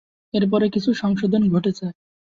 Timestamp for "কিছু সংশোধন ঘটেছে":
0.69-1.85